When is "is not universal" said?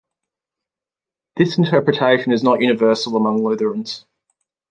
2.31-3.15